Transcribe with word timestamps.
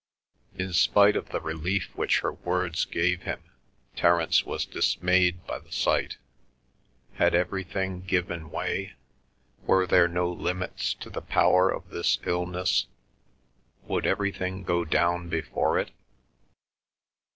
In 0.55 0.73
spite 0.73 1.15
of 1.15 1.29
the 1.29 1.39
relief 1.39 1.91
which 1.95 2.21
her 2.21 2.33
words 2.33 2.85
gave 2.85 3.21
him, 3.21 3.43
Terence 3.95 4.43
was 4.43 4.65
dismayed 4.65 5.45
by 5.45 5.59
the 5.59 5.71
sight; 5.71 6.17
had 7.17 7.35
everything 7.35 8.01
given 8.01 8.49
way? 8.49 8.93
Were 9.61 9.85
there 9.85 10.07
no 10.07 10.27
limits 10.27 10.95
to 10.95 11.11
the 11.11 11.21
power 11.21 11.69
of 11.69 11.89
this 11.89 12.17
illness? 12.25 12.87
Would 13.83 14.07
everything 14.07 14.63
go 14.63 14.85
down 14.85 15.29
before 15.29 15.77
it? 15.77 15.91